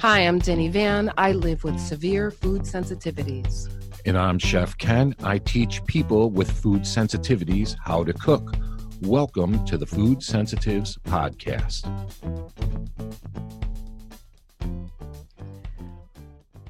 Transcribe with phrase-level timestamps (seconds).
[0.00, 1.12] Hi, I'm Denny Van.
[1.18, 3.68] I live with severe food sensitivities.
[4.06, 5.12] And I'm Chef Ken.
[5.24, 8.54] I teach people with food sensitivities how to cook.
[9.02, 11.82] Welcome to the Food Sensitives Podcast.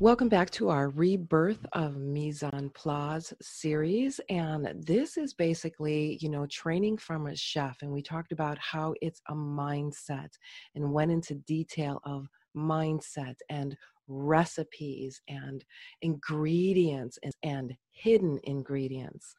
[0.01, 4.21] Welcome back to our Rebirth of Mise en Place series.
[4.31, 7.83] And this is basically, you know, training from a chef.
[7.83, 10.31] And we talked about how it's a mindset
[10.75, 12.27] and went into detail of
[12.57, 13.77] mindset and
[14.09, 15.65] recipes and
[16.03, 19.35] ingredients and, and hidden ingredients,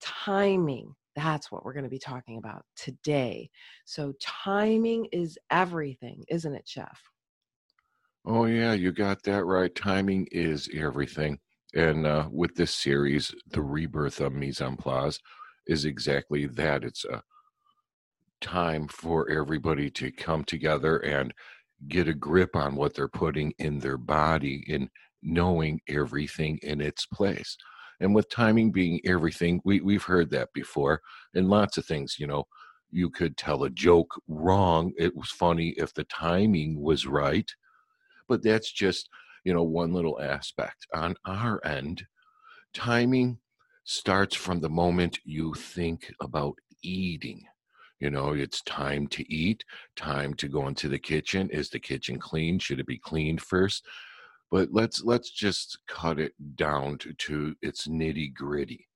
[0.00, 0.94] timing.
[1.16, 3.50] That's what we're going to be talking about today.
[3.84, 7.00] So, timing is everything, isn't it, Chef?
[8.26, 9.74] Oh, yeah, you got that right.
[9.74, 11.38] Timing is everything.
[11.74, 15.18] And uh, with this series, the rebirth of Mise en Place
[15.66, 16.84] is exactly that.
[16.84, 17.22] It's a
[18.40, 21.32] time for everybody to come together and
[21.88, 24.88] get a grip on what they're putting in their body and
[25.22, 27.56] knowing everything in its place.
[28.00, 31.00] And with timing being everything, we, we've heard that before
[31.34, 32.44] and lots of things, you know,
[32.90, 34.92] you could tell a joke wrong.
[34.98, 37.48] It was funny if the timing was right,
[38.28, 39.08] but that's just,
[39.44, 40.86] you know, one little aspect.
[40.94, 42.04] On our end,
[42.74, 43.38] timing
[43.84, 47.42] starts from the moment you think about eating
[48.00, 49.64] you know it's time to eat
[49.96, 53.84] time to go into the kitchen is the kitchen clean should it be cleaned first?
[54.50, 58.88] But let's let's just cut it down to, to its nitty gritty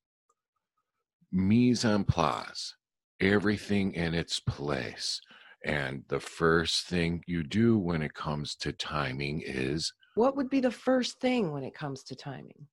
[1.32, 2.74] mise en place
[3.20, 5.20] everything in its place.
[5.64, 10.60] And the first thing you do when it comes to timing is what would be
[10.60, 12.66] the first thing when it comes to timing?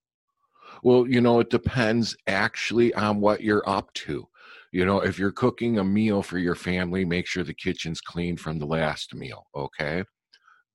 [0.84, 4.28] Well you know it depends actually on what you're up to
[4.72, 8.38] you know if you're cooking a meal for your family make sure the kitchen's clean
[8.38, 10.04] from the last meal okay?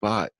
[0.01, 0.33] But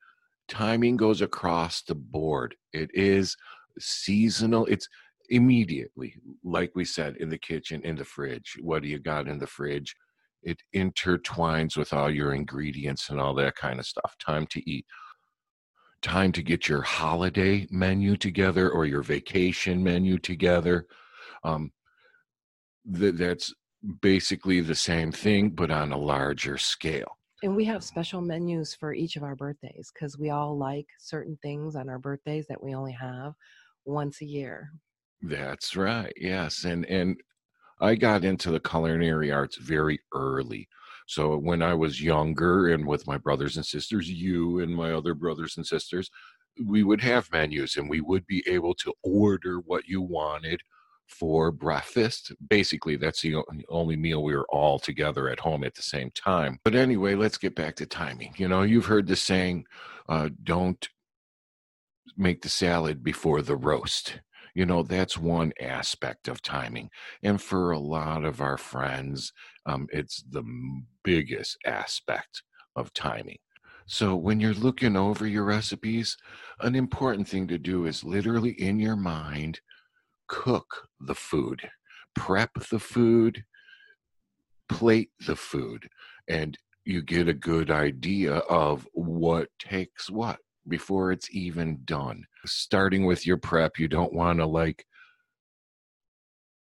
[0.49, 2.55] timing goes across the board.
[2.73, 3.37] It is
[3.79, 4.67] seasonal.
[4.67, 4.89] It's
[5.29, 6.15] immediately
[6.45, 8.57] like we said in the kitchen in the fridge.
[8.61, 9.95] What do you got in the fridge?
[10.43, 14.15] It intertwines with all your ingredients and all that kind of stuff.
[14.25, 14.87] Time to eat.
[16.03, 20.87] Time to get your holiday menu together or your vacation menu together.
[21.43, 21.73] Um,
[22.87, 23.53] that that's
[24.01, 27.19] basically the same thing but on a larger scale.
[27.43, 31.39] And we have special menus for each of our birthdays because we all like certain
[31.43, 33.35] things on our birthdays that we only have
[33.85, 34.71] once a year.
[35.23, 37.17] That's right yes and and
[37.81, 40.69] i got into the culinary arts very early.
[41.07, 45.15] So when i was younger and with my brothers and sisters you and my other
[45.15, 46.11] brothers and sisters
[46.65, 50.61] we would have menus and we would be able to order what you wanted
[51.07, 52.33] for breakfast.
[52.49, 53.37] Basically, that's the
[53.69, 56.59] only meal we were all together at home at the same time.
[56.65, 58.35] But anyway, let's get back to timing.
[58.37, 59.67] You know, you've heard the saying,
[60.09, 60.89] uh, don't
[62.17, 64.21] make the salad before the roast.
[64.55, 66.89] You know, that's one aspect of timing.
[67.23, 69.33] And for a lot of our friends,
[69.67, 70.45] um, it's the
[71.05, 72.43] biggest aspect
[72.75, 73.39] of timing.
[73.87, 76.17] So when you're looking over your recipes,
[76.61, 79.61] an important thing to do is literally in your mind
[80.29, 81.61] cook the food,
[82.15, 83.45] prep the food,
[84.69, 85.89] plate the food,
[86.29, 90.39] and you get a good idea of what takes what
[90.69, 92.25] before it's even done.
[92.45, 94.85] Starting with your prep, you don't want to like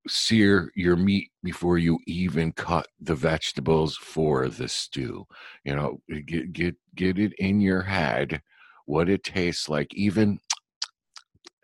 [0.08, 5.26] sear your meat before you even cut the vegetables for the stew.
[5.64, 8.42] You know, get get get it in your head
[8.86, 10.40] what it tastes like even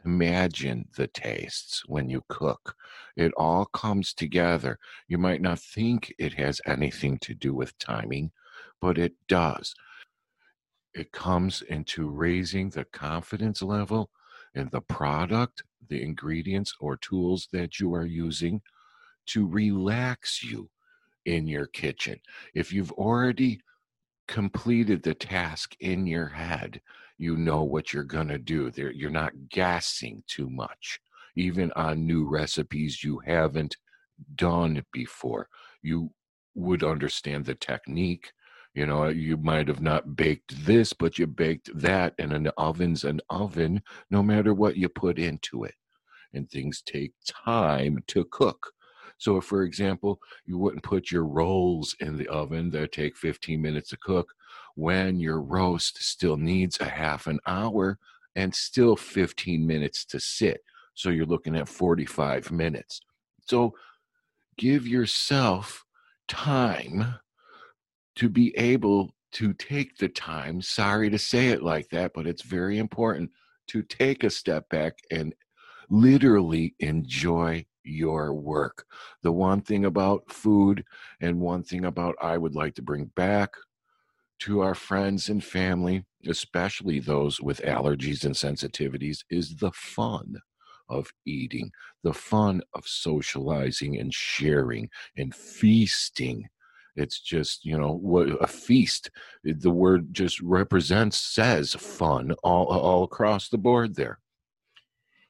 [0.06, 2.75] imagine the tastes when you cook.
[3.16, 4.79] It all comes together.
[5.07, 8.31] You might not think it has anything to do with timing,
[8.79, 9.75] but it does.
[10.94, 14.09] It comes into raising the confidence level
[14.56, 18.61] in the product, the ingredients, or tools that you are using
[19.28, 20.69] to relax you
[21.25, 22.19] in your kitchen.
[22.53, 23.61] If you've already
[24.28, 26.81] completed the task in your head,
[27.22, 28.72] you know what you're going to do.
[28.76, 31.00] You're not gassing too much,
[31.35, 33.78] even on new recipes you haven't
[34.34, 35.47] done before.
[35.84, 36.09] You
[36.56, 38.32] would understand the technique.
[38.73, 43.03] You know, you might have not baked this, but you baked that, and an oven's
[43.03, 45.76] an oven, no matter what you put into it.
[46.34, 48.72] And things take time to cook.
[49.20, 53.90] So, for example, you wouldn't put your rolls in the oven that take 15 minutes
[53.90, 54.34] to cook,
[54.76, 57.97] when your roast still needs a half an hour
[58.35, 60.62] and still 15 minutes to sit.
[60.94, 63.02] So you're looking at 45 minutes.
[63.47, 63.73] So
[64.58, 65.85] give yourself
[66.28, 67.16] time
[68.16, 72.41] to be able to take the time, sorry to say it like that, but it's
[72.41, 73.32] very important
[73.67, 75.34] to take a step back and
[75.90, 78.85] literally enjoy your work.
[79.24, 80.84] The one thing about food
[81.22, 83.53] and one thing about I would like to bring back
[84.41, 90.35] to our friends and family, especially those with allergies and sensitivities, is the fun
[90.90, 91.72] of eating,
[92.03, 96.47] the fun of socializing and sharing and feasting.
[96.96, 99.11] It's just, you know, a feast.
[99.47, 104.20] Eh, the word just represents, says fun all, all across the board there.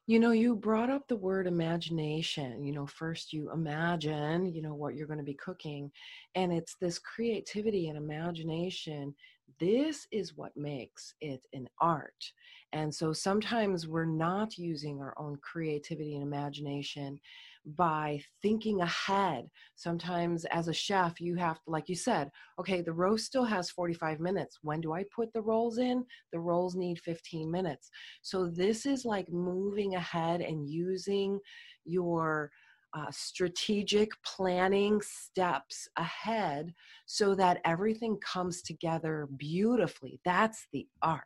[0.07, 2.63] You know, you brought up the word imagination.
[2.63, 5.91] You know, first you imagine, you know, what you're going to be cooking.
[6.35, 9.13] And it's this creativity and imagination.
[9.59, 12.33] This is what makes it an art.
[12.73, 17.19] And so sometimes we're not using our own creativity and imagination
[17.65, 19.49] by thinking ahead.
[19.75, 22.29] Sometimes, as a chef, you have to, like you said,
[22.59, 24.59] okay, the roast still has 45 minutes.
[24.61, 26.03] When do I put the rolls in?
[26.33, 27.89] The rolls need 15 minutes.
[28.21, 31.39] So, this is like moving ahead and using
[31.85, 32.51] your
[32.93, 36.73] uh, strategic planning steps ahead
[37.05, 40.19] so that everything comes together beautifully.
[40.25, 41.21] That's the art.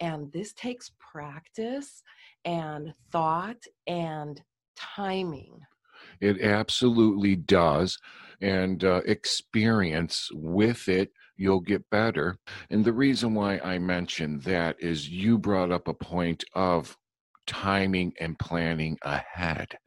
[0.00, 2.02] And this takes practice
[2.44, 4.42] and thought and
[4.96, 5.60] timing.
[6.20, 7.98] It absolutely does.
[8.40, 12.38] And uh, experience with it, you'll get better.
[12.70, 16.96] And the reason why I mentioned that is you brought up a point of
[17.46, 19.78] timing and planning ahead.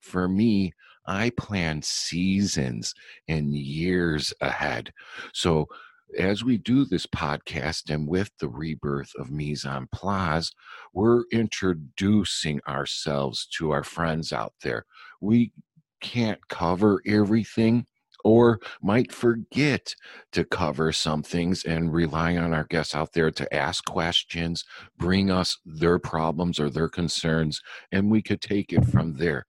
[0.00, 0.72] For me,
[1.06, 2.94] I plan seasons
[3.26, 4.92] and years ahead.
[5.32, 5.66] So
[6.16, 10.52] as we do this podcast and with the rebirth of Mise en Place,
[10.92, 14.84] we're introducing ourselves to our friends out there.
[15.20, 15.52] We
[16.00, 17.86] can't cover everything
[18.24, 19.94] or might forget
[20.32, 24.64] to cover some things and rely on our guests out there to ask questions,
[24.96, 27.62] bring us their problems or their concerns,
[27.92, 29.46] and we could take it from there.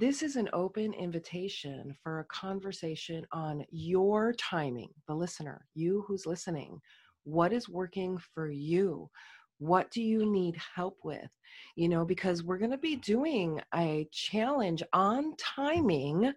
[0.00, 6.24] This is an open invitation for a conversation on your timing, the listener, you who's
[6.24, 6.78] listening.
[7.24, 9.10] What is working for you?
[9.58, 11.28] What do you need help with?
[11.74, 16.32] You know, because we're going to be doing a challenge on timing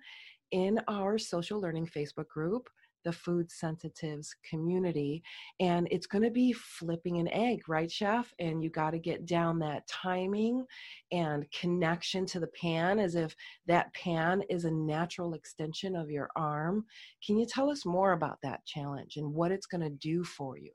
[0.50, 2.68] in our social learning Facebook group
[3.03, 5.24] the food sensitives community.
[5.59, 8.33] And it's going to be flipping an egg, right, chef?
[8.39, 10.65] And you got to get down that timing
[11.12, 13.36] and connection to the pan as if
[13.68, 16.86] that pan is a natural extension of your arm.
[17.25, 20.57] Can you tell us more about that challenge and what it's going to do for
[20.57, 20.71] you?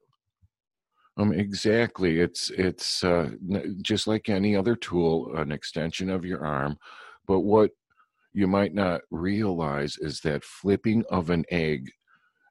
[1.18, 2.20] Um, exactly.
[2.20, 3.30] It's it's uh,
[3.80, 6.76] just like any other tool, an extension of your arm.
[7.26, 7.70] But what
[8.34, 11.90] you might not realize is that flipping of an egg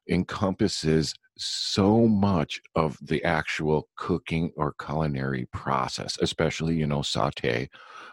[0.08, 7.68] encompasses so much of the actual cooking or culinary process, especially, you know, saute.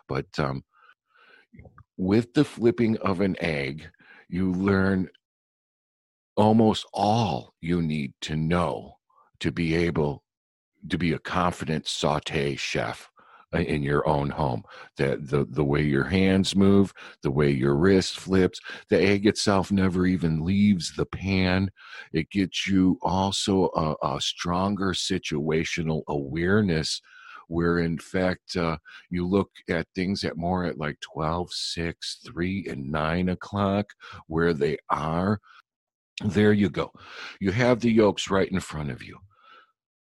[0.07, 0.63] But um,
[1.97, 3.89] with the flipping of an egg,
[4.27, 5.09] you learn
[6.35, 8.95] almost all you need to know
[9.39, 10.23] to be able
[10.89, 13.09] to be a confident saute chef
[13.53, 14.63] in your own home.
[14.97, 18.59] That the the way your hands move, the way your wrist flips,
[18.89, 21.71] the egg itself never even leaves the pan.
[22.11, 27.01] It gets you also a, a stronger situational awareness
[27.47, 28.77] where in fact uh,
[29.09, 33.87] you look at things at more at like 12 6 3 and 9 o'clock
[34.27, 35.39] where they are
[36.23, 36.91] there you go
[37.39, 39.17] you have the yolks right in front of you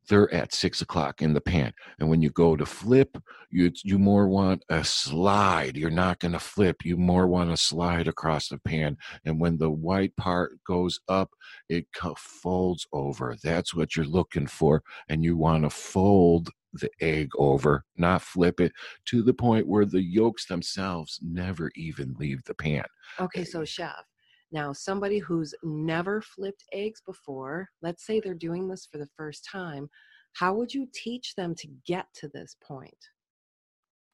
[0.10, 1.74] they're at six o'clock in the pan.
[2.00, 3.18] And when you go to flip,
[3.50, 5.78] you you more want a slide.
[5.78, 6.84] You're not going to flip.
[6.84, 8.98] You more want to slide across the pan.
[9.26, 11.30] And when the white part goes up,
[11.70, 11.86] it
[12.18, 13.36] folds over.
[13.44, 14.84] That's what you're looking for.
[15.10, 18.72] And you want to fold the egg over, not flip it
[19.06, 22.86] to the point where the yolks themselves never even leave the pan.
[23.20, 24.06] Okay, eh, so chef,
[24.52, 29.48] now, somebody who's never flipped eggs before, let's say they're doing this for the first
[29.50, 29.90] time,
[30.34, 32.98] how would you teach them to get to this point?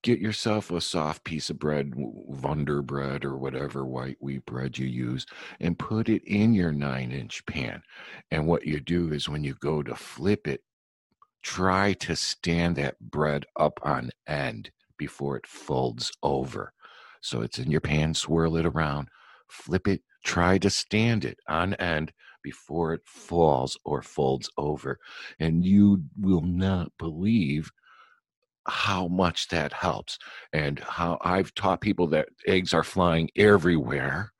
[0.03, 4.85] Get yourself a soft piece of bread, Wonder bread or whatever white wheat bread you
[4.85, 5.25] use,
[5.59, 7.81] and put it in your nine inch pan.
[8.29, 10.61] And what you do is when you go to flip it,
[11.41, 16.73] try to stand that bread up on end before it folds over.
[17.21, 19.09] So it's in your pan, swirl it around,
[19.49, 22.11] flip it try to stand it on end
[22.43, 24.99] before it falls or folds over.
[25.39, 27.71] And you will not believe
[28.67, 30.19] how much that helps
[30.51, 34.33] and how I've taught people that eggs are flying everywhere.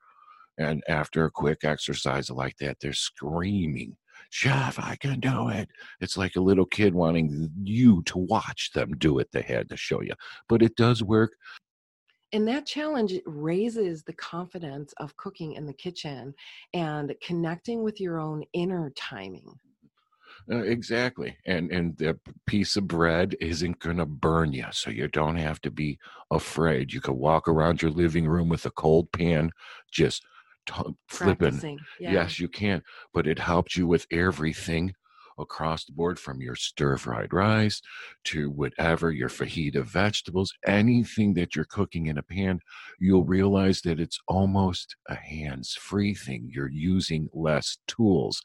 [0.57, 3.95] And after a quick exercise like that, they're screaming
[4.29, 5.69] Chef, I can do it.
[6.01, 9.29] It's like a little kid wanting you to watch them do it.
[9.31, 10.13] They had to show you,
[10.49, 11.33] but it does work.
[12.33, 16.35] And that challenge raises the confidence of cooking in the kitchen
[16.73, 19.59] and connecting with your own inner timing.
[20.49, 25.07] Uh, exactly, and and the piece of bread isn't going to burn you, so you
[25.07, 25.99] don't have to be
[26.31, 26.93] afraid.
[26.93, 29.51] You can walk around your living room with a cold pan,
[29.91, 30.25] just
[30.65, 30.73] t-
[31.09, 31.61] flipping.
[31.99, 32.11] Yeah.
[32.11, 34.93] Yes, you can, but it helps you with everything
[35.39, 37.81] across the board from your stir fried rice
[38.25, 42.59] to whatever your fajita vegetables, anything that you're cooking in a pan,
[42.99, 46.49] you'll realize that it's almost a hands free thing.
[46.53, 48.41] You're using less tools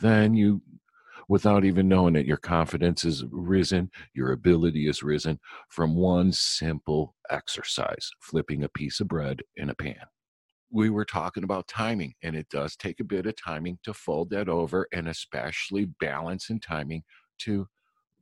[0.00, 0.62] Then you
[1.28, 2.26] without even knowing it.
[2.26, 9.00] Your confidence is risen, your ability is risen from one simple exercise flipping a piece
[9.00, 10.04] of bread in a pan
[10.72, 14.30] we were talking about timing, and it does take a bit of timing to fold
[14.30, 17.02] that over, and especially balance and timing
[17.40, 17.68] to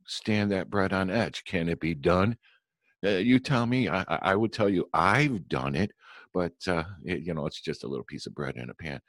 [0.05, 1.43] stand that bread on edge.
[1.45, 2.37] Can it be done?
[3.03, 3.89] Uh, you tell me.
[3.89, 5.91] I, I would tell you I've done it,
[6.33, 8.99] but uh, it, you know it's just a little piece of bread in a pan.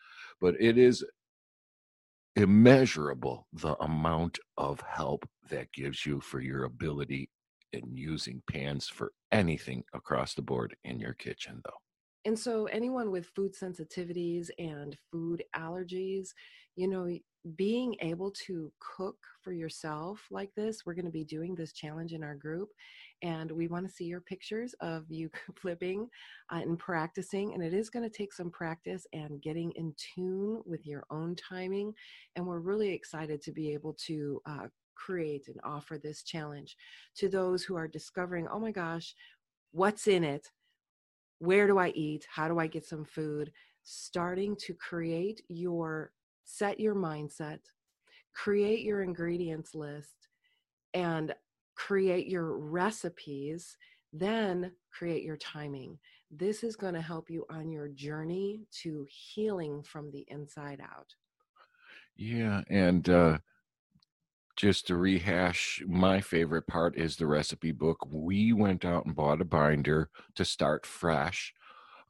[0.41, 1.05] But it is
[2.37, 7.29] immeasurable the amount of help that gives you for your ability
[7.73, 11.92] in using pans for anything across the board in your kitchen, though.
[12.25, 16.29] And so, anyone with food sensitivities and food allergies,
[16.77, 17.09] you know,
[17.57, 22.13] being able to cook for yourself like this, we're going to be doing this challenge
[22.13, 22.69] in our group.
[23.23, 25.29] And we want to see your pictures of you
[25.61, 26.09] flipping
[26.53, 27.55] uh, and practicing.
[27.55, 31.35] And it is going to take some practice and getting in tune with your own
[31.35, 31.93] timing.
[32.37, 36.77] And we're really excited to be able to uh, create and offer this challenge
[37.17, 39.15] to those who are discovering, oh my gosh,
[39.73, 40.49] what's in it?
[41.43, 42.25] Where do I eat?
[42.31, 43.51] How do I get some food?
[43.83, 46.13] Starting to create your
[46.45, 47.59] set your mindset,
[48.33, 50.29] create your ingredients list,
[50.95, 51.35] and
[51.75, 53.77] create your recipes,
[54.13, 55.99] then create your timing.
[56.31, 61.13] This is going to help you on your journey to healing from the inside out.
[62.17, 63.39] Yeah, and uh
[64.57, 67.99] just to rehash, my favorite part is the recipe book.
[68.11, 71.55] We went out and bought a binder to start fresh.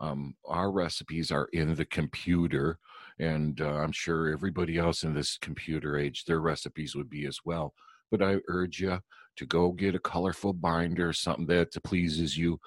[0.01, 2.79] Um, our recipes are in the computer,
[3.21, 7.39] and uh, I'm sure everybody else in this computer age, their recipes would be as
[7.45, 7.75] well.
[8.11, 8.99] But I urge you
[9.37, 12.59] to go get a colorful binder, something that pleases you,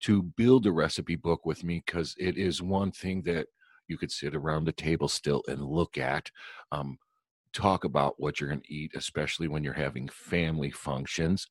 [0.00, 3.46] to build a recipe book with me, because it is one thing that
[3.86, 6.30] you could sit around the table still and look at.
[6.72, 6.98] Um,
[7.52, 11.46] talk about what you're going to eat, especially when you're having family functions.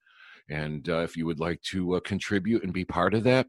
[0.49, 3.47] And uh, if you would like to uh, contribute and be part of that,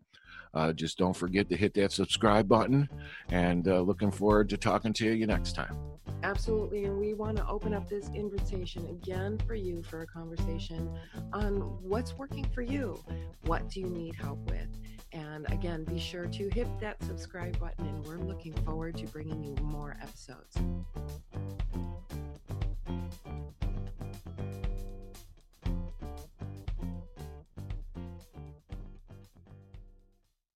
[0.53, 2.89] uh, just don't forget to hit that subscribe button.
[3.29, 5.77] And uh, looking forward to talking to you next time.
[6.23, 6.85] Absolutely.
[6.85, 10.91] And we want to open up this invitation again for you for a conversation
[11.33, 13.03] on what's working for you.
[13.43, 14.69] What do you need help with?
[15.13, 17.87] And again, be sure to hit that subscribe button.
[17.87, 20.57] And we're looking forward to bringing you more episodes.